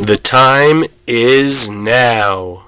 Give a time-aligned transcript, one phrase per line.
[0.00, 2.67] The time is now.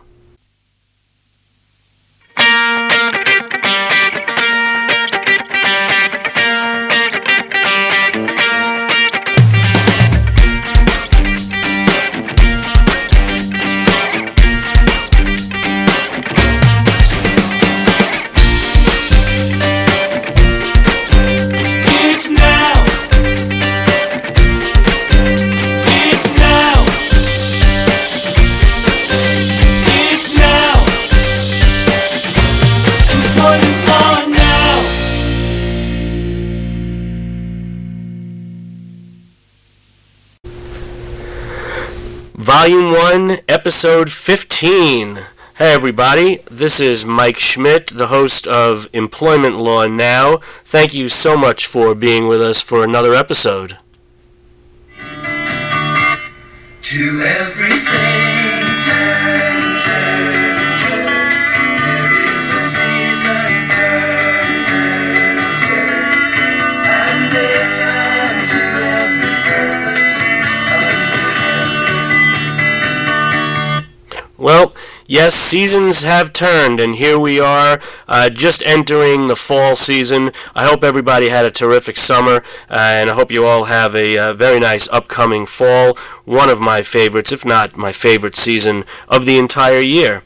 [42.50, 45.20] Volume 1, Episode 15.
[45.54, 50.38] Hey everybody, this is Mike Schmidt, the host of Employment Law Now.
[50.64, 53.78] Thank you so much for being with us for another episode.
[56.82, 58.29] To everything
[74.40, 74.72] Well,
[75.06, 80.32] yes, seasons have turned, and here we are, uh, just entering the fall season.
[80.54, 82.36] I hope everybody had a terrific summer,
[82.70, 85.94] uh, and I hope you all have a uh, very nice upcoming fall.
[86.24, 90.22] One of my favorites, if not my favorite season of the entire year.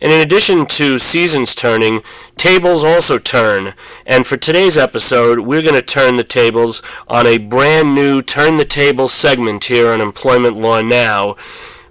[0.00, 2.02] And in addition to seasons turning,
[2.38, 3.74] tables also turn.
[4.06, 8.56] And for today's episode, we're going to turn the tables on a brand new Turn
[8.56, 11.36] the Table segment here on Employment Law Now.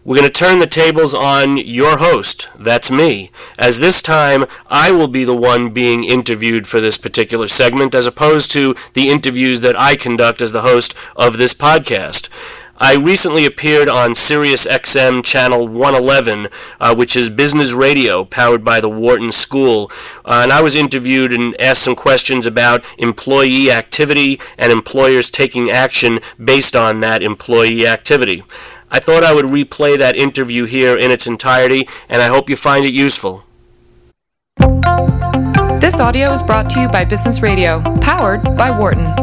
[0.07, 4.89] We're going to turn the tables on your host, that's me, as this time I
[4.89, 9.59] will be the one being interviewed for this particular segment as opposed to the interviews
[9.59, 12.29] that I conduct as the host of this podcast.
[12.77, 16.47] I recently appeared on Sirius XM channel 111,
[16.79, 19.91] uh, which is business radio powered by the Wharton School,
[20.23, 25.69] uh, and I was interviewed and asked some questions about employee activity and employers taking
[25.69, 28.43] action based on that employee activity.
[28.89, 32.55] I thought I would replay that interview here in its entirety, and I hope you
[32.55, 33.43] find it useful.
[35.79, 39.13] This audio is brought to you by Business Radio, powered by Wharton.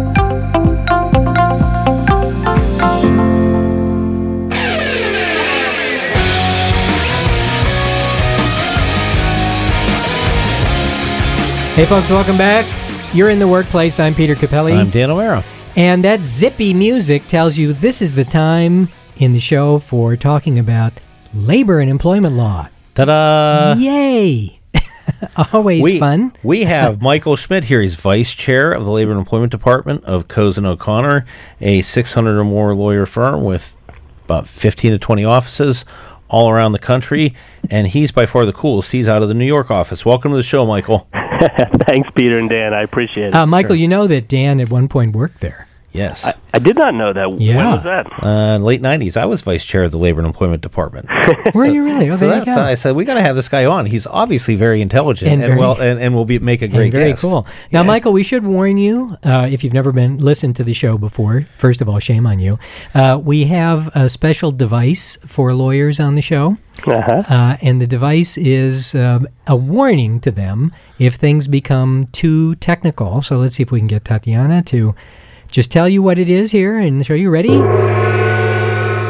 [11.74, 12.64] Hey, folks, welcome back.
[13.12, 13.98] You're in the workplace.
[13.98, 14.74] I'm Peter Cappelli.
[14.74, 15.42] I'm Dan O'Meara.
[15.74, 20.58] and that zippy music tells you this is the time in the show for talking
[20.58, 20.92] about
[21.32, 22.68] labor and employment law.
[22.94, 23.74] Ta-da!
[23.74, 24.60] Yay!
[25.52, 26.32] Always we, fun.
[26.42, 27.80] we have Michael Schmidt here.
[27.82, 31.24] He's vice chair of the Labor and Employment Department of Cozen O'Connor,
[31.60, 33.76] a 600 or more lawyer firm with
[34.24, 35.84] about 15 to 20 offices
[36.28, 37.34] all around the country.
[37.70, 38.92] And he's by far the coolest.
[38.92, 40.04] He's out of the New York office.
[40.04, 41.08] Welcome to the show, Michael.
[41.86, 42.72] Thanks, Peter and Dan.
[42.72, 43.34] I appreciate it.
[43.34, 45.68] Uh, Michael, you know that Dan at one point worked there.
[45.94, 46.24] Yes.
[46.24, 47.30] I, I did not know that.
[47.30, 48.06] When was that?
[48.20, 51.08] uh, late 90s, I was vice chair of the Labor and Employment Department.
[51.54, 52.10] Were you really?
[52.10, 52.62] Oh, so there you that's, go.
[52.64, 53.86] I said, we got to have this guy on.
[53.86, 56.86] He's obviously very intelligent And and, very- well, and, and will be make a great
[56.86, 57.22] And very guest.
[57.22, 57.46] cool.
[57.72, 57.82] Now, Yeah.
[57.86, 61.46] Michael, we should warn you uh, if you've never been listened to the show before.
[61.58, 62.58] First of all, shame on you.
[62.92, 67.22] Uh, we have a special device for lawyers on the show, Uh-huh.
[67.28, 73.22] uh, and the device is um, a warning to them if things become too technical.
[73.22, 74.94] So let's see if we can get Tatiana to
[75.54, 77.30] just tell you what it is here and show you.
[77.30, 77.56] Ready?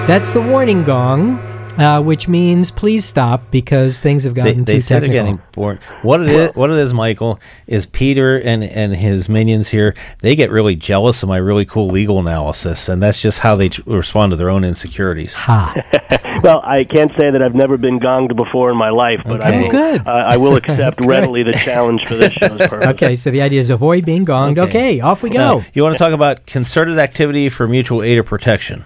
[0.06, 1.38] That's the warning gong.
[1.78, 5.34] Uh, which means please stop because things have they, gotten they too said they're technical.
[5.36, 5.78] getting bored.
[6.02, 9.94] What it is, what it is, Michael, is Peter and and his minions here.
[10.20, 13.68] They get really jealous of my really cool legal analysis, and that's just how they
[13.70, 15.34] tr- respond to their own insecurities.
[15.34, 15.74] Ha.
[16.42, 19.62] Well, I can't say that I've never been gonged before in my life, but I
[19.62, 20.06] will, Good.
[20.06, 22.86] Uh, I will accept readily the challenge for this show's purpose.
[22.88, 24.58] Okay, so the idea is avoid being gonged.
[24.58, 25.00] Okay, Okay.
[25.00, 25.64] off we Now, go.
[25.72, 28.82] you want to talk about concerted activity for mutual aid or protection?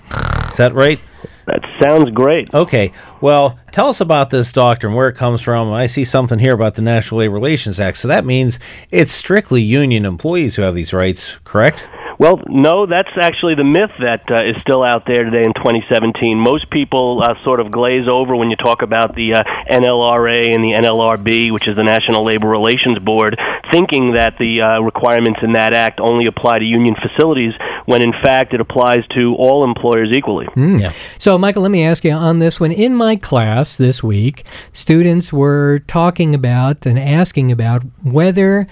[0.53, 1.01] Is that right?
[1.49, 2.53] That sounds great.
[2.53, 2.93] Okay.
[3.23, 5.73] Well, tell us about this doctrine, where it comes from.
[5.73, 7.97] I see something here about the National Labor Relations Act.
[7.97, 8.59] So that means
[8.91, 11.87] it's strictly union employees who have these rights, correct?
[12.19, 16.37] Well, no, that's actually the myth that uh, is still out there today in 2017.
[16.37, 20.65] Most people uh, sort of glaze over when you talk about the uh, NLRA and
[20.65, 23.39] the NLRB, which is the National Labor Relations Board,
[23.71, 27.55] thinking that the uh, requirements in that act only apply to union facilities,
[27.89, 30.45] when in fact it applies to all employers equally.
[30.53, 30.79] Hmm.
[30.79, 30.93] Yeah.
[31.19, 32.71] So, Michael, let me ask you on this one.
[32.71, 34.45] In my class this week,
[34.75, 38.67] students were talking about and asking about whether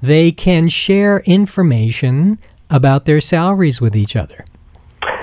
[0.00, 2.38] they can share information
[2.70, 4.46] about their salaries with each other.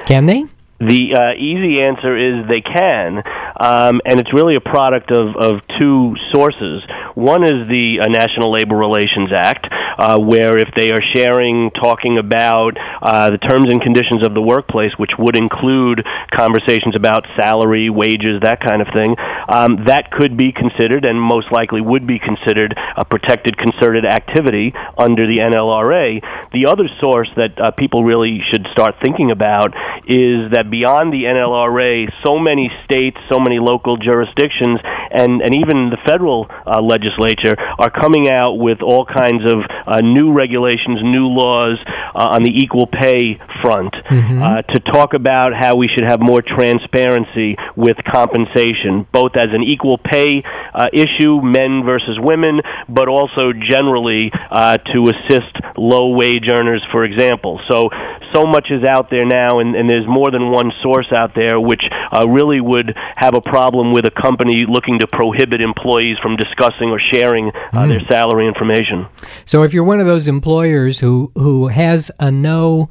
[0.05, 0.45] Can they?
[0.81, 3.21] The uh, easy answer is they can,
[3.59, 6.81] um, and it's really a product of, of two sources.
[7.13, 12.17] One is the uh, National Labor Relations Act, uh, where if they are sharing, talking
[12.17, 17.91] about uh, the terms and conditions of the workplace, which would include conversations about salary,
[17.91, 19.15] wages, that kind of thing,
[19.49, 24.73] um, that could be considered and most likely would be considered a protected concerted activity
[24.97, 26.21] under the NLRA.
[26.53, 29.75] The other source that uh, people really should start thinking about
[30.07, 34.79] is that beyond the NLRA, so many states, so many local jurisdictions,
[35.11, 39.99] and, and even the federal uh, legislature are coming out with all kinds of uh,
[39.99, 41.77] new regulations, new laws
[42.15, 43.95] uh, on the equal pay front
[44.43, 49.63] uh, to talk about how we should have more transparency with compensation, both as an
[49.63, 50.43] equal pay
[50.73, 57.03] uh, issue, men versus women, but also generally uh, to assist low wage earners, for
[57.03, 57.59] example.
[57.69, 57.89] So,
[58.33, 61.59] so much is out there now, and, and there's more than one source out there
[61.59, 66.35] which uh, really would have a problem with a company looking to prohibit employees from
[66.37, 69.05] discussing or sharing uh, their salary information.
[69.45, 72.89] So if you're one of those employers who who has a no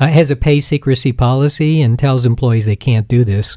[0.00, 3.56] uh, has a pay secrecy policy and tells employees they can't do this,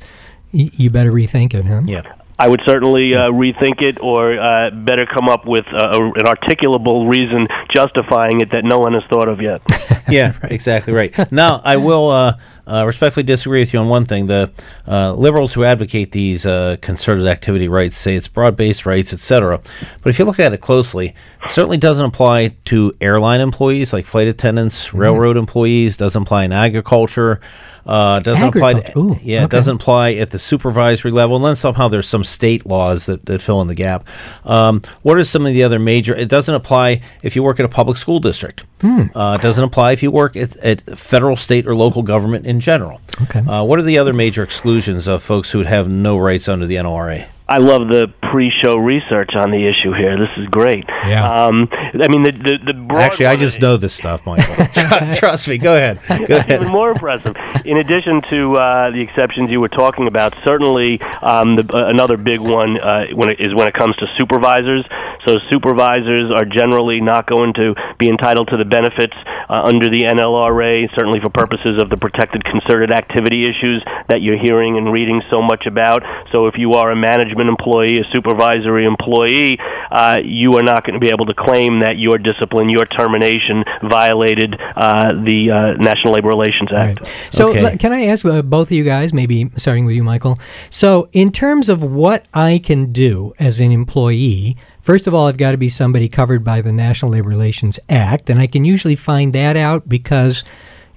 [0.54, 1.82] y- you better rethink it, huh?
[1.86, 2.04] Yeah.
[2.38, 6.26] I would certainly uh, rethink it, or uh, better come up with uh, a, an
[6.26, 9.62] articulable reason justifying it that no one has thought of yet.
[10.10, 11.32] yeah, exactly right.
[11.32, 12.38] Now, I will uh,
[12.68, 14.28] uh, respectfully disagree with you on one thing.
[14.28, 14.52] The
[14.88, 19.62] uh, liberals who advocate these uh, concerted activity rights say it's broad-based rights, etc.
[20.02, 24.06] But if you look at it closely, it certainly doesn't apply to airline employees like
[24.06, 25.98] flight attendants, railroad employees.
[25.98, 27.40] Doesn't apply in agriculture.
[27.86, 28.74] Uh, doesn't apply.
[28.74, 29.58] To, Ooh, yeah, it okay.
[29.58, 31.36] doesn't apply at the supervisory level.
[31.36, 34.08] And then somehow there's some state laws that, that fill in the gap.
[34.44, 36.16] Um, what are some of the other major?
[36.16, 38.64] It doesn't apply if you work at a public school district.
[38.82, 39.04] Hmm.
[39.16, 42.60] Uh, it doesn't apply if you work at, at federal, state, or local government in
[42.60, 43.02] general.
[43.24, 43.40] Okay.
[43.40, 46.66] Uh, what are the other major exclusions of folks who would have no rights under
[46.66, 47.28] the NLRA?
[47.48, 50.18] I love the pre-show research on the issue here.
[50.18, 50.84] This is great.
[50.90, 51.46] Yeah.
[51.46, 54.66] Um, I mean, the the, the broad Actually, I just know this stuff, Michael.
[55.16, 55.60] Trust me.
[55.60, 56.00] Go ahead.
[56.28, 56.62] Go ahead.
[56.62, 57.36] even more impressive.
[57.64, 62.18] In addition to uh, the exceptions you were talking about, certainly um, the, uh, another
[62.18, 64.84] big one uh, when it, is when it comes to supervisors.
[65.28, 69.16] So supervisors are generally not going to be entitled to the benefits
[69.50, 74.38] uh, under the NLRA, certainly for purposes of the protected concerted activity issues that you're
[74.38, 76.04] hearing and reading so much about.
[76.32, 76.96] So if you are a
[77.36, 79.58] management employee, a supervisory employee,
[79.92, 83.64] uh, you are not going to be able to claim that your discipline, your termination
[83.84, 87.02] violated uh, the uh, National Labor Relations Act.
[87.02, 87.30] Right.
[87.32, 87.62] So, Okay.
[87.64, 90.40] le- can I ask uh, both of you guys, maybe starting with you, Michael?
[90.70, 95.38] So, in terms of what I can do as an employee, first of all, I've
[95.38, 98.96] got to be somebody covered by the National Labor Relations Act, and I can usually
[98.96, 100.44] find that out because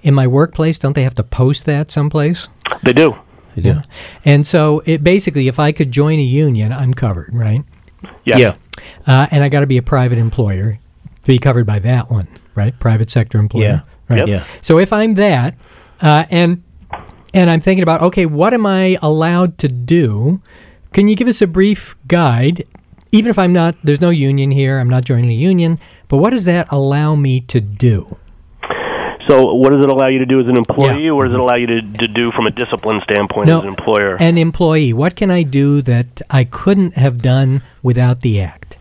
[0.02, 2.48] in my workplace, don't they have to post that someplace?
[2.82, 3.16] They do.
[3.64, 3.80] You do?
[4.24, 7.64] And so, it basically, if I could join a union, I'm covered, right?
[8.24, 8.38] Yeah.
[8.38, 8.56] Yeah.
[9.06, 12.28] Uh, and I got to be a private employer to be covered by that one,
[12.54, 12.78] right?
[12.78, 13.62] Private sector employer.
[13.62, 13.80] Yeah.
[14.08, 14.18] Right.
[14.18, 14.28] Yep.
[14.28, 14.44] Yeah.
[14.62, 15.54] So if I'm that,
[16.00, 16.62] uh, and
[17.34, 20.40] and I'm thinking about, okay, what am I allowed to do?
[20.92, 22.64] Can you give us a brief guide?
[23.12, 24.78] Even if I'm not, there's no union here.
[24.78, 25.78] I'm not joining a union.
[26.08, 28.16] But what does that allow me to do?
[29.28, 31.10] So, what does it allow you to do as an employee, Yeah.
[31.10, 33.68] or does it allow you to, to do from a discipline standpoint No, as an
[33.68, 34.16] employer?
[34.18, 34.92] An employee.
[34.94, 38.76] What can I do that I couldn't have done without the act?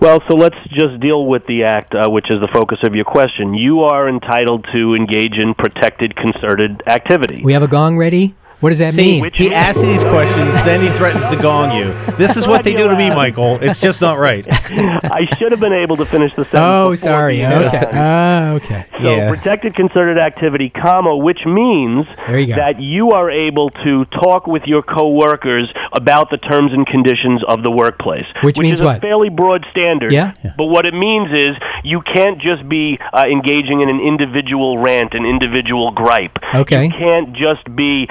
[0.00, 3.04] Well, so let's just deal with the act, uh, which is the focus of your
[3.06, 3.54] question.
[3.54, 7.40] You are entitled to engage in protected concerted activity.
[7.42, 8.34] We have a gong ready.
[8.60, 9.30] What does that See, mean?
[9.34, 11.92] he asks these questions, then he threatens to gong you.
[12.16, 13.58] This is what they do to me, Michael.
[13.60, 14.46] It's just not right.
[14.50, 16.60] I should have been able to finish the sentence.
[16.62, 17.44] Oh, sorry.
[17.44, 17.90] Okay.
[17.92, 18.86] Ah, okay.
[19.02, 19.28] So Yeah.
[19.28, 24.82] protected concerted activity, comma, which means you that you are able to talk with your
[24.82, 28.26] coworkers about the terms and conditions of the workplace.
[28.42, 28.98] Which means is what?
[28.98, 30.12] a fairly broad standard.
[30.12, 30.32] Yeah?
[30.56, 35.12] But what it means is you can't just be uh, engaging in an individual rant,
[35.12, 36.38] an individual gripe.
[36.54, 36.86] Okay.
[36.86, 38.08] You can't just be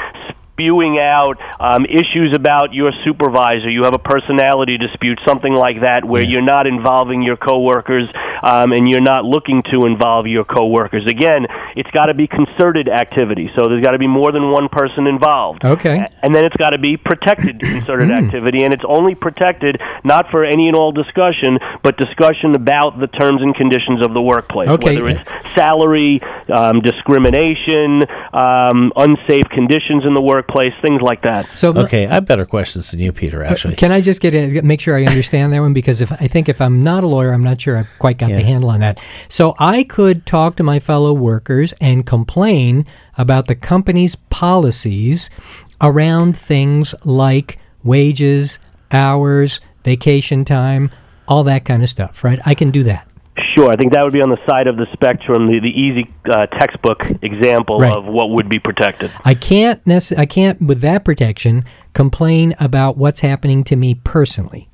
[0.55, 3.69] spewing out um, issues about your supervisor.
[3.69, 8.07] You have a personality dispute, something like that, where you're not involving your coworkers
[8.41, 11.05] um, and you're not looking to involve your coworkers.
[11.07, 11.45] Again,
[11.75, 15.07] it's got to be concerted activity, so there's got to be more than one person
[15.07, 15.65] involved.
[15.65, 16.05] Okay.
[16.23, 20.45] And then it's got to be protected concerted activity, and it's only protected not for
[20.45, 24.95] any and all discussion, but discussion about the terms and conditions of the workplace, Okay.
[24.95, 26.21] whether it's salary,
[26.53, 31.47] um, discrimination, um, unsafe conditions in the workplace, things like that.
[31.55, 33.75] So Okay, I have better questions than you, Peter, actually.
[33.75, 35.73] Can I just get a, make sure I understand that one?
[35.73, 38.29] Because if I think if I'm not a lawyer, I'm not sure I've quite got
[38.29, 38.99] the handle on that.
[39.27, 42.85] So I could talk to my fellow workers and complain
[43.17, 45.29] about the company's policies
[45.81, 48.59] around things like wages,
[48.91, 50.89] hours, vacation time,
[51.27, 52.39] all that kind of stuff, right?
[52.45, 53.07] I can do that.
[53.55, 56.13] Sure, I think that would be on the side of the spectrum, the, the easy
[56.29, 57.91] uh, textbook example Right.
[57.93, 59.11] of what would be protected.
[59.23, 64.67] I can't necess- I can't with that protection complain about what's happening to me personally.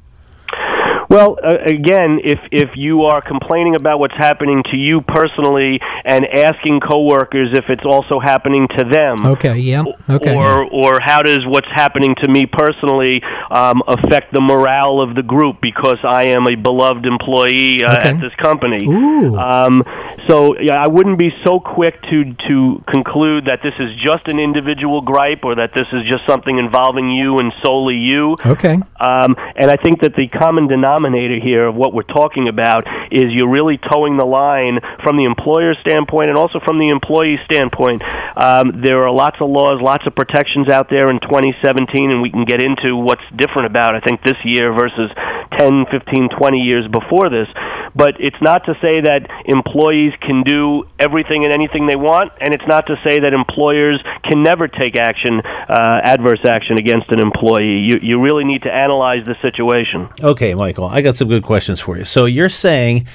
[1.11, 6.25] Well, uh, again, if if you are complaining about what's happening to you personally and
[6.25, 9.83] asking coworkers if it's also happening to them, Okay, yeah.
[10.09, 10.33] Okay.
[10.33, 15.21] or or how does what's happening to me personally um, affect the morale of the
[15.21, 18.09] group because I am a beloved employee uh, Okay.
[18.11, 18.79] at this company?
[18.87, 19.35] Ooh.
[19.37, 19.83] Um,
[20.29, 24.39] so yeah, I wouldn't be so quick to to conclude that this is just an
[24.39, 28.37] individual gripe or that this is just something involving you and solely you.
[28.45, 28.79] okay.
[29.01, 31.00] Um, and I think that the common denominator
[31.41, 35.73] here of what we're talking about is you're really toeing the line from the employer
[35.81, 38.01] standpoint and also from the employee standpoint.
[38.35, 42.29] Um, there are lots of laws, lots of protections out there in 2017, and we
[42.29, 45.09] can get into what's different about, I think, this year versus
[45.57, 47.47] 10, 15, 20 years before this.
[47.95, 52.53] But it's not to say that employees can do everything and anything they want, and
[52.53, 57.19] it's not to say that employers can never take action, uh, adverse action against an
[57.19, 57.79] employee.
[57.79, 60.09] You, you really need to analyze the situation.
[60.21, 62.05] Okay, Michael, I got some good questions for you.
[62.05, 63.07] So you're saying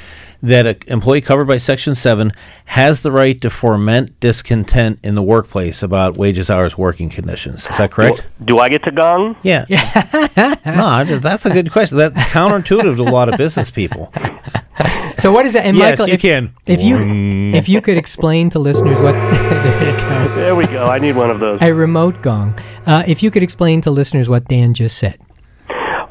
[0.43, 2.33] that an employee covered by Section 7
[2.66, 7.66] has the right to foment discontent in the workplace about wages, hours, working conditions.
[7.71, 8.25] Is that correct?
[8.45, 9.37] Do I get to gong?
[9.43, 9.64] Yeah.
[10.66, 11.99] no, just- that's a good question.
[11.99, 14.12] That's counterintuitive to a lot of business people.
[15.19, 15.64] So what is that?
[15.64, 16.52] And Yes, Michael, you if, can.
[16.66, 16.99] if you
[17.57, 20.35] if you could explain to listeners what there you go.
[20.37, 20.85] There we go.
[20.85, 21.59] I need one of those.
[21.62, 22.59] a remote gong.
[22.85, 25.19] Uh, if you could explain to listeners what Dan just said.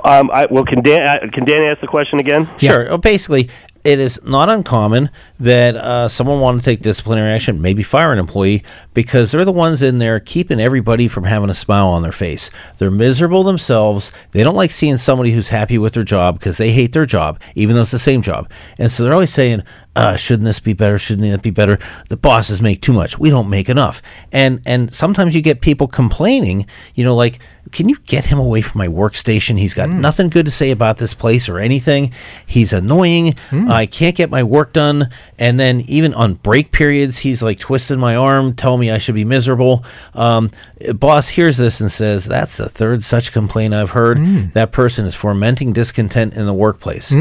[0.03, 2.47] Um, I, well, can Dan, uh, can Dan ask the question again?
[2.59, 2.85] Sure.
[2.89, 3.49] Well, basically,
[3.85, 8.17] it is not uncommon that uh, someone want to take disciplinary action, maybe fire an
[8.17, 8.63] employee,
[8.95, 12.49] because they're the ones in there keeping everybody from having a smile on their face.
[12.79, 14.11] They're miserable themselves.
[14.31, 17.39] They don't like seeing somebody who's happy with their job because they hate their job,
[17.53, 18.49] even though it's the same job.
[18.79, 19.61] And so they're always saying,
[19.95, 20.97] uh, "Shouldn't this be better?
[20.97, 21.77] Shouldn't that be better?"
[22.09, 23.19] The bosses make too much.
[23.19, 24.01] We don't make enough.
[24.31, 26.65] And and sometimes you get people complaining.
[26.95, 27.37] You know, like,
[27.75, 29.59] "Can you get him away from my workstation?
[29.59, 32.11] He's got nothing good to say about this place or anything.
[32.47, 33.35] He's annoying.
[33.51, 37.99] I can't get my work done." And then even on break periods, he's like twisting
[37.99, 39.83] my arm, telling me I should be miserable.
[40.13, 40.49] Um,
[40.95, 44.17] boss hears this and says, "That's the third such complaint I've heard.
[44.53, 47.11] That person is fomenting discontent in the workplace."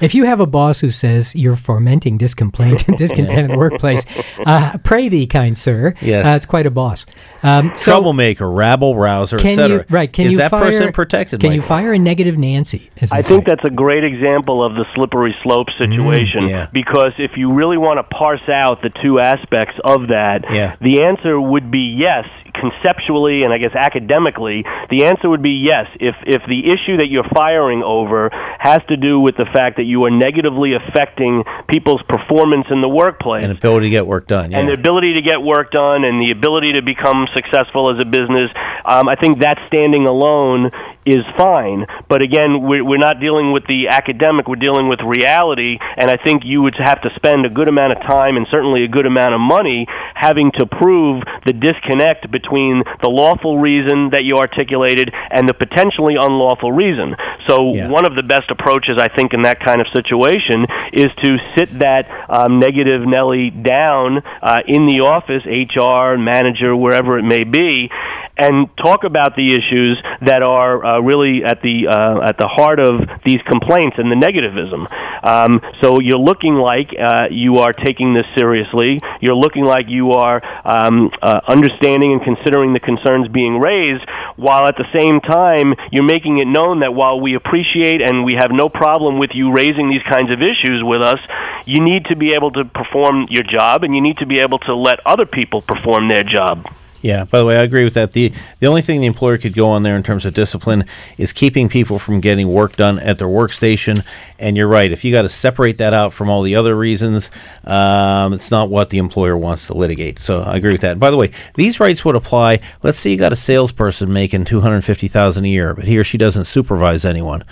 [0.00, 4.04] If you have a boss who says you're fomenting discomplaint and discontent in the workplace,
[4.46, 5.94] uh, pray thee, kind sir.
[6.00, 6.26] Yes.
[6.26, 7.04] uh, it's quite a boss.
[7.42, 9.84] Um, so Troublemaker, rabble rouser, etc.
[9.90, 10.12] you right?
[10.12, 11.40] Can is you that fire, person protected?
[11.40, 11.68] Can you Michael?
[11.68, 12.90] fire a negative Nancy?
[13.12, 16.48] I they think that's a great example of the slippery slope mm, situation.
[16.48, 16.68] yeah.
[16.72, 20.76] Because if you really want to parse out the two aspects of that, Yeah.
[20.80, 22.26] the answer would be yes.
[22.60, 25.86] Conceptually and I guess academically, the answer would be yes.
[25.98, 29.84] If if the issue that you're firing over has to do with the fact that
[29.84, 34.50] you are negatively affecting people's performance in the workplace, and ability to get work done.
[34.50, 34.60] Yeah.
[34.60, 38.06] and the ability to get work done and the ability to become successful as a
[38.06, 38.50] business,
[38.84, 40.70] um, I think that standing alone
[41.06, 41.86] is fine.
[42.08, 46.16] But again, we're, we're not dealing with the academic, we're dealing with reality, and I
[46.16, 49.06] think you would have to spend a good amount of time and certainly a good
[49.06, 55.12] amount of money having to prove the disconnect between the lawful reason that you articulated
[55.30, 57.16] and the potentially unlawful reason.
[57.48, 57.88] So Yeah.
[57.88, 61.78] one of the best approaches, I think, in that kind of situation is to sit
[61.78, 67.90] that um, negative Nelly down uh, in the office, HR, manager, wherever it may be,
[68.36, 72.80] and talk about the issues that are uh, really at the uh, at the heart
[72.80, 74.88] of these complaints and the negativism.
[75.22, 79.00] Um, so you're looking like uh, you are taking this seriously.
[79.20, 84.04] You're looking like you are um, uh, understanding and considering the concerns being raised,
[84.36, 88.34] while at the same time you're making it known that while we appreciate and we
[88.34, 91.20] have no problem with you raising these kinds of issues with us,
[91.66, 94.58] you need to be able to perform your job and you need to be able
[94.58, 96.66] to let other people perform their job.
[97.02, 97.24] Yeah.
[97.24, 98.12] By the way, I agree with that.
[98.12, 100.84] the The only thing the employer could go on there in terms of discipline
[101.16, 104.04] is keeping people from getting work done at their workstation.
[104.38, 104.92] And you're right.
[104.92, 107.30] If you got to separate that out from all the other reasons,
[107.64, 110.18] um, it's not what the employer wants to litigate.
[110.18, 110.98] So I agree with that.
[110.98, 112.60] by the way, these rights would apply.
[112.82, 115.98] Let's say you got a salesperson making two hundred fifty thousand a year, but he
[115.98, 117.44] or she doesn't supervise anyone.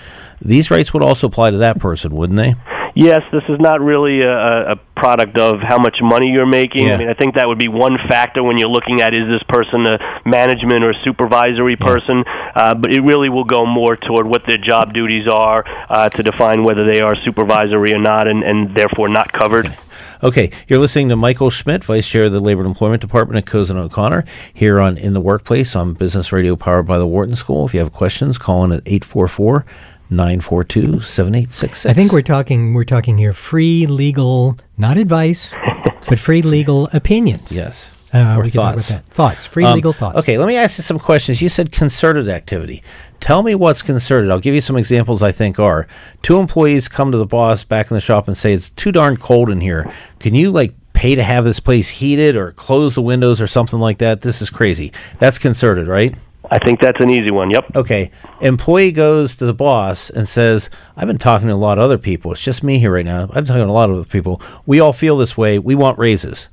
[0.42, 2.54] These rights would also apply to that person, wouldn't they?
[2.98, 6.88] Yes, this is not really a, a- product of how much money you're making.
[6.88, 6.94] Yeah.
[6.94, 9.44] I mean, I think that would be one factor when you're looking at is this
[9.48, 12.24] person a management or supervisory person,
[12.56, 16.22] uh, but it really will go more toward what their job duties are uh, to
[16.24, 19.72] define whether they are supervisory or not, and, and therefore not covered.
[20.20, 23.46] Okay, you're listening to Michael Schmidt, Vice Chair of the Labor and Employment Department at
[23.46, 27.64] Cozen O'Connor, here on In the Workplace on Business Radio powered by the Wharton School.
[27.66, 29.64] If you have questions, call in at 844
[30.10, 31.86] 942 7866.
[31.86, 35.54] I think we're talking we're talking here free legal, not advice,
[36.08, 37.52] but free legal opinions.
[37.52, 37.90] Yes.
[38.14, 38.88] Uh, or we can talk about thoughts.
[38.88, 39.06] that.
[39.08, 40.16] Thoughts, free Um, legal thoughts.
[40.16, 41.42] Okay, let me ask you some questions.
[41.42, 42.82] You said concerted activity.
[43.20, 44.30] Tell me what's concerted.
[44.30, 45.86] I'll give you some examples I think are.
[46.22, 49.18] Two employees come to the boss back in the shop and say, It's too darn
[49.18, 49.92] cold in here.
[50.20, 53.78] Can you, like, pay to have this place heated or close the windows or something
[53.78, 54.22] like that?
[54.22, 54.90] This is crazy.
[55.18, 56.14] That's concerted, right?
[56.50, 57.50] I think that's an easy one.
[57.50, 57.76] Yep.
[57.76, 58.10] Okay.
[58.40, 61.98] Employee goes to the boss and says, I've been talking to a lot of other
[61.98, 62.32] people.
[62.32, 63.24] It's just me here right now.
[63.24, 64.40] I've been talking to a lot of other people.
[64.64, 65.58] We all feel this way.
[65.58, 66.48] We want raises.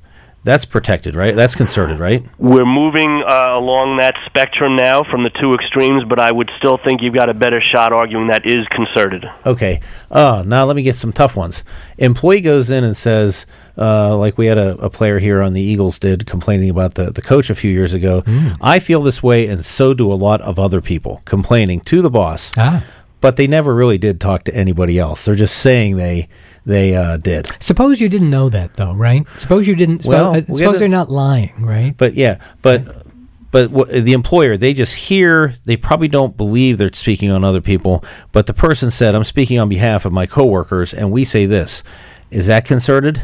[0.46, 1.34] That's protected, right?
[1.34, 2.24] That's concerted, right?
[2.38, 6.78] We're moving uh, along that spectrum now from the two extremes, but I would still
[6.78, 9.28] think you've got a better shot arguing that is concerted.
[9.44, 9.80] Okay.
[10.08, 11.64] Uh, now let me get some tough ones.
[11.98, 13.44] Employee goes in and says,
[13.76, 17.10] uh, like we had a, a player here on the Eagles did complaining about the,
[17.10, 18.22] the coach a few years ago.
[18.60, 22.10] I feel this way, and so do a lot of other people, complaining to the
[22.10, 22.52] boss.
[22.56, 22.84] Ah.
[23.20, 25.24] But they never really did talk to anybody else.
[25.24, 26.28] They're just saying they
[26.66, 27.48] they uh, did.
[27.60, 29.24] Suppose you didn't know that, though, right?
[29.36, 30.04] Suppose you didn't.
[30.04, 31.94] Well, Suppose, uh, we suppose gotta- they're not lying, right?
[31.96, 33.06] But yeah, but
[33.52, 37.60] but wh- the employer they just hear they probably don't believe they're speaking on other
[37.60, 38.04] people.
[38.32, 41.82] But the person said, "I'm speaking on behalf of my coworkers," and we say this.
[42.30, 43.22] Is that concerted?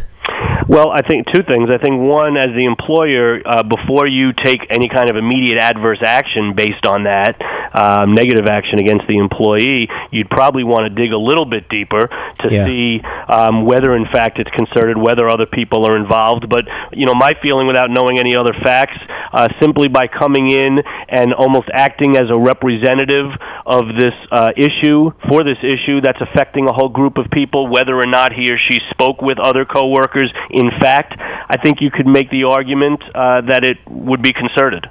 [0.69, 1.71] Well, I think two things.
[1.71, 5.99] I think one, as the employer, uh, before you take any kind of immediate adverse
[6.03, 7.37] action based on that,
[7.75, 12.09] um, negative action against the employee, you'd probably want to dig a little bit deeper
[12.41, 12.65] to Yeah.
[12.67, 16.49] see um, whether, in fact, it's concerted, whether other people are involved.
[16.49, 18.99] But you know, my feeling, without knowing any other facts,
[19.33, 23.27] uh, simply by coming in and almost acting as a representative
[23.67, 27.97] of this uh, issue for this issue that's affecting a whole group of people, whether
[27.97, 30.33] or not he or she spoke with other coworkers.
[30.51, 34.87] In fact, I think you could make the argument uh, that it would be concerted.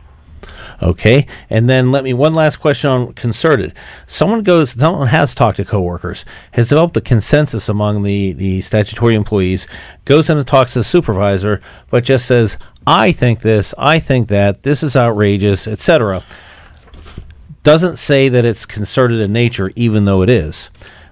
[0.81, 3.73] Okay, and then let me one last question on concerted.
[4.07, 9.13] Someone goes, someone has talked to coworkers, has developed a consensus among the the statutory
[9.13, 9.67] employees,
[10.06, 14.27] goes in and talks to the supervisor, but just says, "I think this, I think
[14.29, 16.23] that, this is outrageous, etc."
[17.62, 20.71] Doesn't say that it's concerted in nature, even though it is.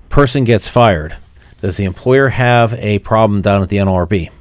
[0.09, 1.15] Person gets fired.
[1.61, 4.31] Does the employer have a problem down at the NLRB?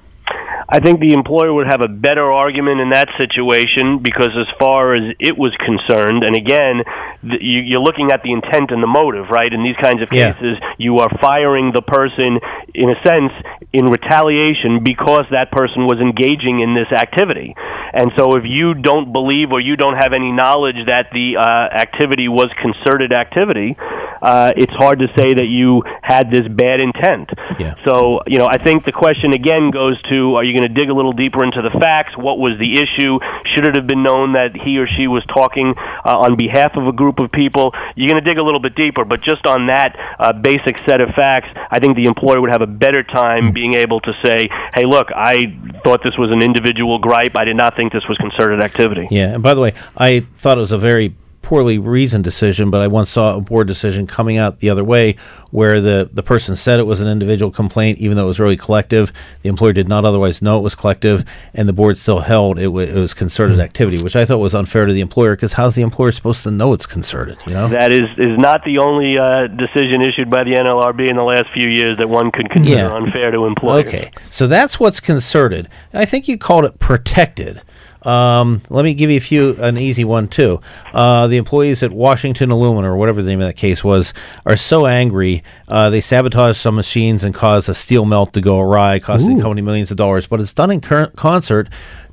[0.70, 4.92] I think the employer would have a better argument in that situation because, as far
[4.92, 6.84] as it was concerned, and again,
[7.22, 9.50] th- you, you're looking at the intent and the motive, right?
[9.50, 10.32] In these kinds of Yeah.
[10.32, 12.38] cases, you are firing the person,
[12.74, 13.32] in a sense,
[13.72, 17.54] in retaliation because that person was engaging in this activity.
[17.94, 21.42] And so, if you don't believe or you don't have any knowledge that the uh,
[21.72, 23.74] activity was concerted activity,
[24.20, 27.30] uh, it's hard to say that you had this bad intent.
[27.58, 27.74] Yeah.
[27.86, 30.90] So, you know, I think the question again goes to are you going to dig
[30.90, 32.16] a little deeper into the facts?
[32.16, 33.18] What was the issue?
[33.54, 36.86] Should it have been known that he or she was talking uh, on behalf of
[36.86, 37.72] a group of people?
[37.96, 41.00] You're going to dig a little bit deeper, but just on that uh, basic set
[41.00, 44.48] of facts, I think the employer would have a better time being able to say,
[44.74, 47.32] hey, look, I thought this was an individual gripe.
[47.36, 49.08] I did not think this was concerted activity.
[49.10, 52.80] Yeah, and by the way, I thought it was a very poorly reasoned decision, but
[52.80, 55.16] I once saw a board decision coming out the other way
[55.50, 58.56] where the, the person said it was an individual complaint, even though it was really
[58.56, 59.12] collective.
[59.42, 61.24] The employer did not otherwise know it was collective,
[61.54, 64.54] and the board still held it, wa it was concerted activity, which I thought was
[64.54, 67.38] unfair to the employer because how's the employer supposed to know it's concerted?
[67.46, 67.68] You know?
[67.68, 71.46] That is, is not the only uh, decision issued by the NLRB in the last
[71.54, 72.92] few years that one could consider Yeah.
[72.94, 73.88] unfair to employers.
[73.88, 75.68] Okay, so that's what's concerted.
[75.94, 77.62] I think you called it protected.
[78.02, 80.60] Um, let me give you a few an easy one too.
[80.92, 84.12] Uh, the employees at Washington Aluminum or whatever the name of that case was
[84.46, 88.60] are so angry uh, they sabotage some machines and cause a steel melt to go
[88.60, 90.26] awry, costing the company millions of dollars.
[90.26, 91.68] But it's done in cur- concert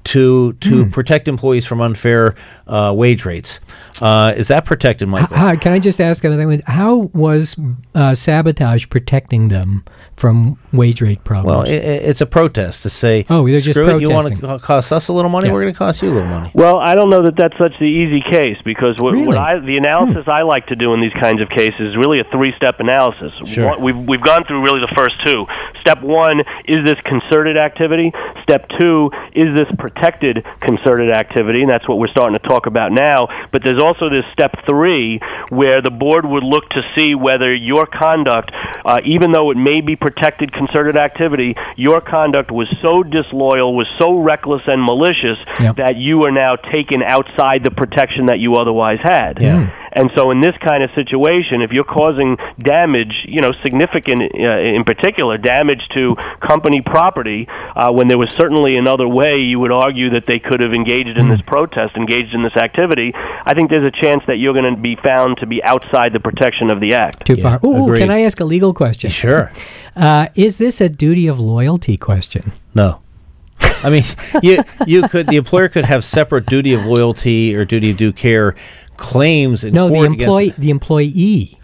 [0.05, 2.35] to to protect employees from unfair
[2.67, 3.59] uh, wage rates.
[4.01, 5.35] Uh, is that protected, Michael?
[5.35, 6.61] How, can I just ask another one?
[6.67, 7.55] How was
[7.95, 9.83] uh, sabotage protecting them
[10.15, 11.67] from wage rate problems?
[11.67, 14.34] well, i i- it's a protest to say, Oh, they're just "Screw it, You want
[14.39, 15.47] to cost us a little money?
[15.47, 15.54] Yeah.
[15.54, 17.73] We're going to cost you a little money." Well, I don't know that that's such
[17.80, 19.28] the easy case because what, Really?
[19.28, 22.19] what I, the analysis I like to do in these kinds of cases is really
[22.19, 23.34] a three-step analysis.
[23.45, 23.67] Sure.
[23.71, 25.45] One, we've we've gone through really the first two.
[25.82, 28.12] Step one is this concerted activity.
[28.43, 32.91] Step two is this protected concerted activity, and that's what we're starting to talk about
[32.91, 33.28] now.
[33.51, 37.86] But there's also this step three where the board would look to see whether your
[37.86, 38.51] conduct,
[38.86, 43.87] uh, even though it may be protected concerted activity, your conduct was so disloyal, was
[43.97, 45.77] so reckless and malicious Yep.
[45.77, 49.39] that you are now taken outside the protection that you otherwise had.
[49.41, 49.65] Yeah.
[49.65, 49.84] Hmm.
[49.95, 54.60] And so, in this kind of situation, if you're causing damage, you know, significant, uh,
[54.60, 59.71] in particular, damage to company property, uh, when there was certainly another way you would
[59.71, 63.69] argue that they could have engaged in this protest, engaged in this activity, I think
[63.69, 66.81] there's a chance that you're going to be found to be outside the protection of
[66.81, 67.25] the act.
[67.25, 67.60] Too far.
[67.63, 67.99] Ooh, agreed.
[67.99, 69.10] can I ask a legal question?
[69.10, 69.51] Sure.
[69.95, 72.51] Uh, is this a duty of loyalty question?
[72.73, 72.99] No.
[73.84, 74.03] I mean,
[74.43, 78.12] you you could the employer could have separate duty of loyalty or duty of due
[78.12, 78.55] care
[78.97, 80.53] claims in No, the employee.
[80.58, 81.60] The employee.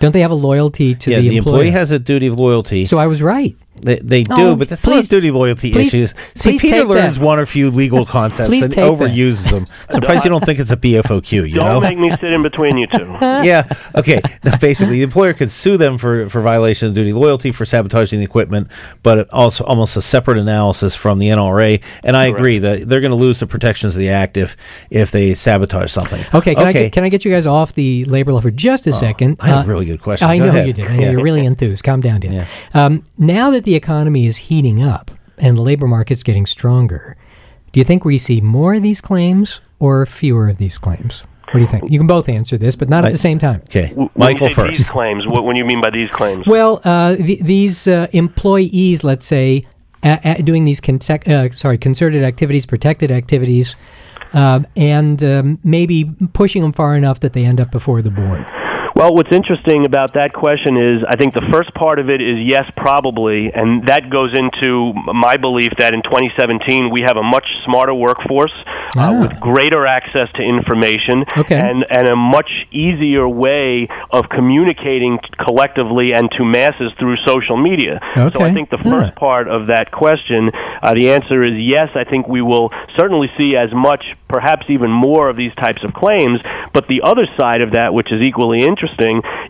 [0.00, 1.54] Don't they have a loyalty to yeah, the, the, employer?
[1.56, 2.84] employee has a duty of loyalty.
[2.84, 3.56] so I was right.
[3.82, 6.14] They, they do, Oh, but that's please- not duty loyalty please- issues.
[6.34, 7.24] See, please Peter take learns that.
[7.24, 9.66] one or few legal concepts Please and overuses them.
[9.90, 11.32] Surprised you don't think it's a BFOQ.
[11.32, 11.80] You Don't know?
[11.80, 13.04] make me sit in between you two.
[13.20, 13.66] yeah.
[13.96, 14.20] Okay.
[14.44, 18.18] Now, basically, the employer could sue them for, for violation of duty loyalty for sabotaging
[18.20, 18.68] the equipment,
[19.02, 21.82] but also almost a separate analysis from the NRA.
[22.04, 24.56] And I agree that they're going to lose the protections of the act if
[24.90, 26.22] if they sabotage something.
[26.34, 28.86] Okay, can I get, can I get you guys off the labor law for just
[28.86, 29.36] a second?
[29.40, 30.28] I had a Uh, really good question.
[30.28, 30.66] I Go know ahead.
[30.68, 30.86] you did.
[30.86, 31.10] I know Yeah.
[31.12, 31.82] you're really enthused.
[31.84, 32.32] Calm down, Dan.
[32.32, 32.46] Yeah.
[32.74, 37.16] Um, now that the economy is heating up and the labor market's getting stronger,
[37.72, 41.22] do you think we see more of these claims or fewer of these claims?
[41.46, 41.90] What do you think?
[41.90, 43.60] You can both answer this, but not at the same time.
[43.64, 43.88] Okay.
[43.90, 44.78] W- Michael when you say first.
[44.78, 45.26] These claims.
[45.26, 46.46] What, what do you mean by these claims?
[46.46, 49.66] Well, uh, th- these uh, employees, let's say,
[50.02, 53.76] a- a- doing these consec- uh, sorry concerted activities, protected activities,
[54.32, 58.46] um, and um, maybe pushing them far enough that they end up before the board.
[58.94, 62.34] Well, what's interesting about that question is I think the first part of it is
[62.38, 67.46] yes, probably, and that goes into my belief that in 2017 we have a much
[67.64, 68.52] smarter workforce
[68.94, 69.08] Ah.
[69.08, 71.58] uh, with greater access to information Okay.
[71.58, 77.98] and, and a much easier way of communicating collectively and to masses through social media.
[78.14, 79.10] So I think the first Yeah.
[79.28, 80.50] part of that question,
[80.82, 81.88] uh, the answer is yes.
[81.94, 85.94] I think we will certainly see as much, perhaps even more of these types of
[85.94, 86.40] claims.
[86.74, 88.81] But the other side of that, which is equally interesting,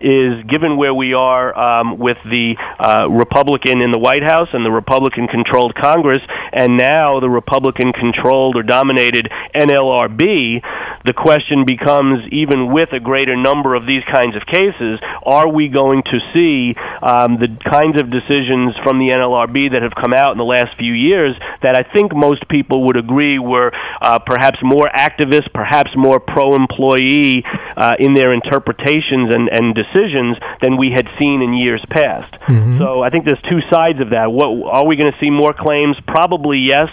[0.00, 4.64] is given where we are um, with the uh, Republican in the White House and
[4.64, 10.62] the Republican-controlled Congress, and now the Republican-controlled or dominated NLRB,
[11.04, 15.68] the question becomes even with a greater number of these kinds of cases, are we
[15.68, 20.32] going to see um, the kinds of decisions from the NLRB that have come out
[20.32, 24.58] in the last few years that I think most people would agree were uh, perhaps
[24.62, 27.44] more activist, perhaps more pro-employee
[27.76, 32.32] uh, in their interpretations and, and decisions than we had seen in years past.
[32.78, 34.30] So I think there's two sides of that.
[34.32, 35.96] What are we going to see more claims?
[36.06, 36.88] Probably yes,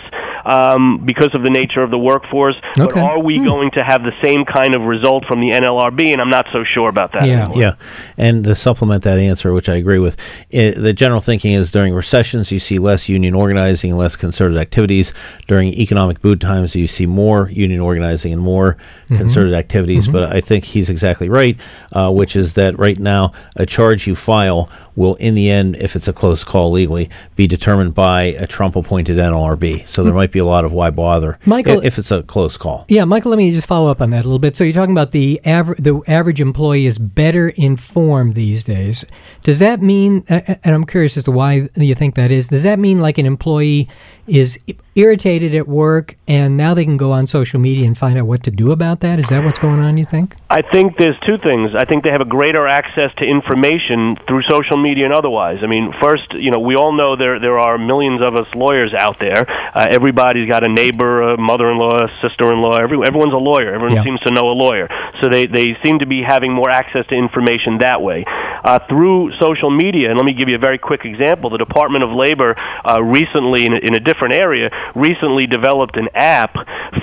[0.46, 2.56] um, because of the nature of the workforce.
[2.76, 6.12] But are we going to have the same kind of result from the NLRB?
[6.12, 7.26] And I'm not so sure about that.
[7.26, 7.44] Yeah.
[7.44, 7.58] anymore.
[7.58, 7.76] Yeah,
[8.18, 10.18] and to supplement that answer, which I agree with,
[10.54, 14.58] i the general thinking is during recessions you see less union organizing and less concerted
[14.58, 15.14] activities.
[15.48, 20.08] During economic boom times, you see more union organizing and more concerted activities.
[20.08, 21.58] But I think he's exactly right,
[21.92, 25.96] uh, which is that right now a charge you file will, in the end, if
[25.96, 29.88] it's a close call legally, be determined by a Trump-appointed NLRB.
[29.88, 30.18] So there hmm.
[30.18, 32.86] might be a lot of why bother Michael- if it's a close call.
[32.88, 34.56] Yeah, Michael, let me just follow up on that a little bit.
[34.56, 39.06] So you're talking about the average the average employee is better informed these days.
[39.44, 42.48] Does that mean and I'm curious as to why you think that is.
[42.48, 43.88] Does that mean like an employee
[44.28, 44.60] is
[44.96, 48.44] irritated at work and now they can go on social media and find out what
[48.44, 49.20] to do about that?
[49.20, 50.36] Is that what's going on, you think?
[50.50, 51.72] I think there's two things.
[51.76, 55.60] I think they have a greater access to information through social media and otherwise.
[55.64, 58.94] I mean, first, you know, we all know there there are millions of us lawyers
[58.94, 59.46] out there.
[59.76, 62.78] Uh, everybody's got a neighbor, a mother-in-law, a sister-in-law.
[62.78, 63.74] Every, everyone's a lawyer.
[63.74, 64.04] Everyone Yeah.
[64.04, 64.90] seems to know a lawyer.
[65.22, 68.26] So they they seem to be having more access to information that way.
[68.64, 71.50] Uh, through social media, and let me give you a very quick example.
[71.50, 76.10] The Department of Labor uh, recently, in a, in a different area, recently developed an
[76.14, 76.54] app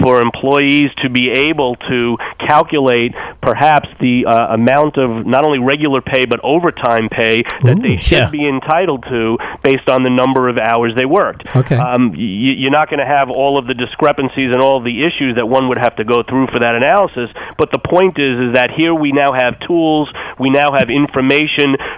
[0.02, 6.00] for employees to be able to calculate perhaps the uh, amount of not only regular
[6.02, 8.30] pay but overtime pay that they should Yeah.
[8.30, 11.48] be entitled to based on the number of hours they worked.
[11.56, 11.76] Okay.
[11.76, 12.16] Um, y-
[12.60, 15.68] you're not going to have all of the discrepancies and all the issues that one
[15.68, 17.30] would have to go through for that analysis.
[17.56, 21.44] But the point is, is that here we now have tools, we now have information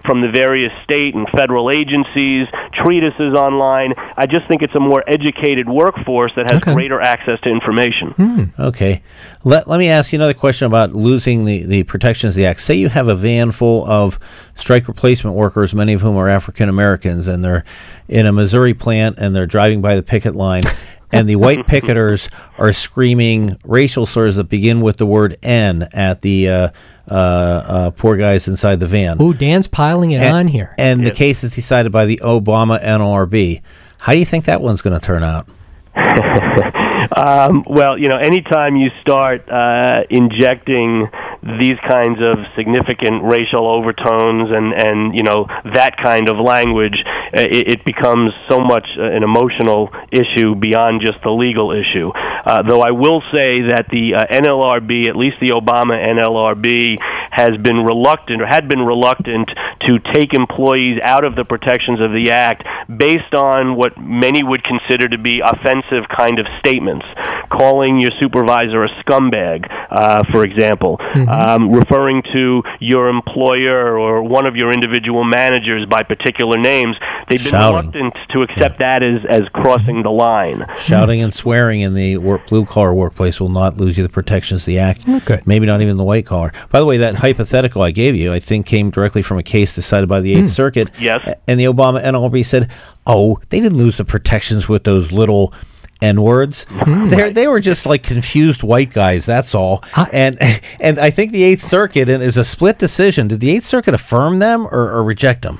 [0.04, 3.92] from the various state and federal agencies, treatises online.
[4.16, 6.74] I just think it's a more educated workforce that has Okay.
[6.74, 8.11] greater access to information.
[8.11, 8.44] Hmm.
[8.58, 9.02] Okay.
[9.44, 12.61] Let, let me ask you another question about losing the, the protections of the Act.
[12.61, 14.18] Say you have a van full of
[14.56, 17.64] strike replacement workers, many of whom are African Americans, and they're
[18.08, 20.62] in a Missouri plant and they're driving by the picket line,
[21.12, 26.23] and the white picketers are screaming racial slurs that begin with the word N at
[26.23, 26.68] the uh,
[27.11, 29.21] uh, uh, poor guys inside the van.
[29.21, 30.75] Ooh, Dan's piling it and, on here.
[30.79, 33.62] And the case is decided by the Obama NLRB.
[33.99, 35.49] How do you think that one's going to turn out?
[37.16, 41.09] Um, well, you know, anytime you start uh, injecting
[41.42, 47.40] these kinds of significant racial overtones and and you know that kind of language, uh,
[47.40, 52.11] it, it becomes so much uh, an emotional issue beyond just the legal issue.
[52.14, 56.96] Uh, though I will say that the uh, NLRB, at least the Obama NLRB,
[57.31, 59.48] has been reluctant or had been reluctant
[59.88, 62.64] to take employees out of the protections of the act
[62.98, 67.07] based on what many would consider to be offensive kind of statements,
[67.51, 70.98] calling your supervisor a scumbag, uh, for example,
[71.29, 76.96] um, referring to your employer or one of your individual managers by particular names.
[77.29, 77.90] They've been Shouting.
[77.90, 80.64] reluctant to accept that as, as crossing the line.
[80.77, 84.62] Shouting and swearing in the work, blue collar workplace will not lose you the protections
[84.62, 85.05] of the act.
[85.24, 85.46] good.
[85.46, 86.53] Maybe not even the white collar.
[86.70, 89.74] By the way, that hypothetical I gave you, I think, came directly from a case
[89.78, 90.48] decided by the Eighth hmm.
[90.48, 90.90] Circuit.
[90.98, 91.38] Yes.
[91.46, 92.70] And the Obama NLRB said,
[93.06, 95.52] "Oh, they didn't lose the protections with those little."
[96.00, 96.62] N words.
[96.68, 97.08] Hmm.
[97.08, 99.26] They they were just like confused white guys.
[99.26, 99.82] That's all.
[99.96, 100.38] I- and
[100.80, 103.26] and I think the Eighth Circuit and is a split decision.
[103.26, 105.58] Did the Eighth Circuit affirm them or, or reject them?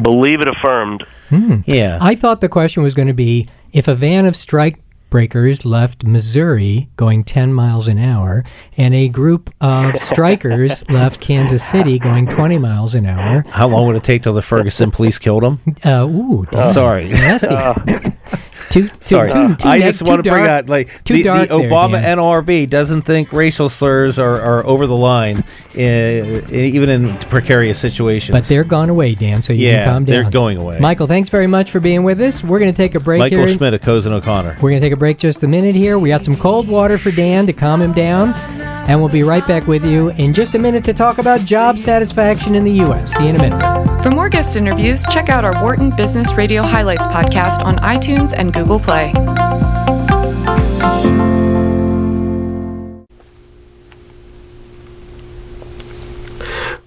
[0.00, 1.04] Believe it affirmed.
[1.28, 1.62] Hmm.
[1.66, 1.98] Yeah.
[2.00, 4.78] I thought the question was going to be if a van of strike
[5.14, 8.42] breakers left Missouri going 10 miles an hour
[8.76, 13.44] and a group of strikers left Kansas City going 20 miles an hour.
[13.50, 15.60] How long would it take till the Ferguson police killed them?
[15.84, 17.10] Uh, ooh, damn, Sorry.
[17.10, 17.46] nasty.
[18.70, 21.46] too, too, Sorry, too, too I just want to bring out like the, the there,
[21.46, 22.18] Obama Dan.
[22.18, 25.44] NLRB doesn't think racial slurs are, are over the line,
[25.76, 28.32] uh, even in precarious situations.
[28.34, 30.22] But they're gone away, Dan, so you Yeah, can calm down.
[30.22, 30.78] they're going away.
[30.80, 32.42] Michael, thanks very much for being with us.
[32.42, 33.48] We're going to take a break Michael here.
[33.48, 34.54] Schmidt of Cozen O'Connor.
[34.60, 35.98] We're going to take a break just a minute here.
[35.98, 38.34] We got some cold water for Dan to calm him down.
[38.86, 41.78] And we'll be right back with you in just a minute to talk about job
[41.78, 43.14] satisfaction in the U.S.
[43.14, 43.93] See you in a minute.
[44.04, 48.52] For more guest interviews, check out our Wharton Business Radio Highlights podcast on iTunes and
[48.52, 49.14] Google Play.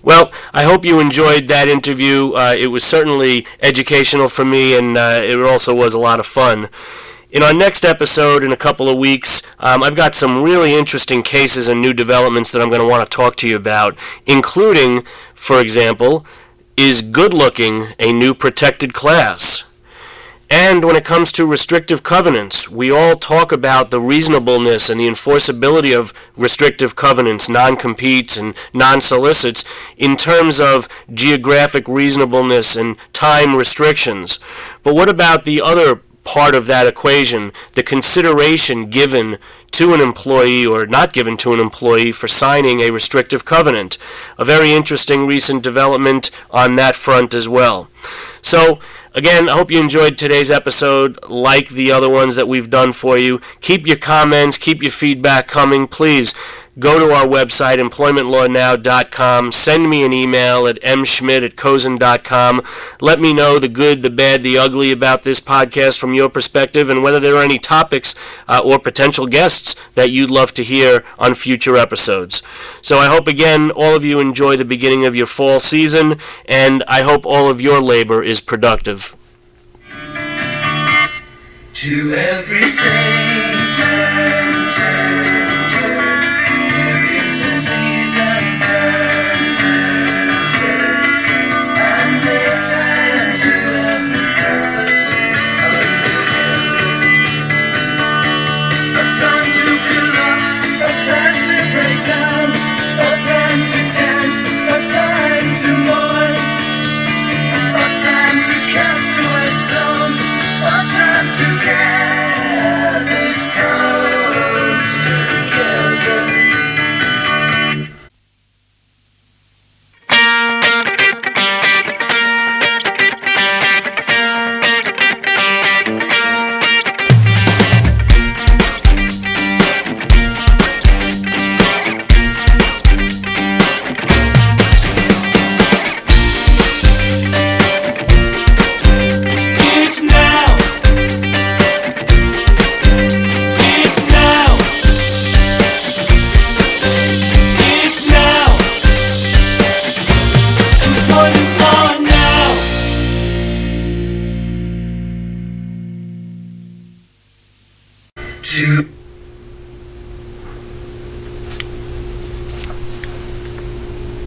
[0.03, 2.33] Well, I hope you enjoyed that interview.
[2.33, 6.27] Uh, it was certainly educational for me, and uh, it also was a lot of
[6.27, 6.69] fun.
[7.31, 11.23] In our next episode, in a couple of weeks, um, I've got some really interesting
[11.23, 15.01] cases and new developments that I'm going to want to talk to you about, including,
[15.33, 16.23] for example,
[16.77, 19.63] is good looking a new protected class?
[20.49, 25.07] And when it comes to restrictive covenants, we all talk about the reasonableness and the
[25.07, 29.65] enforceability of restrictive covenants, non competes, and non solicits
[29.97, 34.39] in terms of geographic reasonableness and time restrictions.
[34.83, 39.37] But what about the other part of that equation, the consideration given
[39.71, 43.97] to an employee or not given to an employee for signing a restrictive covenant?
[44.37, 47.87] A very interesting recent development on that front as well.
[48.41, 48.79] So,
[49.15, 53.17] again, I hope you enjoyed today's episode, like the other ones that we've done for
[53.17, 53.39] you.
[53.61, 55.87] Keep your comments, keep your feedback coming.
[55.87, 56.33] Please
[56.79, 59.51] go to our website, employmentlawnow.com.
[59.51, 62.61] Send me an email at mschmidt at cozen.com.
[63.01, 66.89] Let me know the good, the bad, the ugly about this podcast from your perspective
[66.89, 68.15] and whether there are any topics
[68.47, 72.43] uh, or potential guests that you'd love to hear on future episodes.
[72.81, 76.83] So I hope, again, all of you enjoy the beginning of your fall season, and
[76.87, 79.15] I hope all of your labor is productive.
[81.73, 83.26] To everything